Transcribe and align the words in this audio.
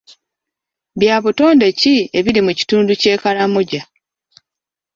Bya 0.99 1.15
butonde 1.23 1.67
ki 1.79 1.95
ebiri 2.17 2.41
mu 2.47 2.51
kitundu 2.59 2.91
ky'e 3.01 3.15
Karamoja? 3.21 3.81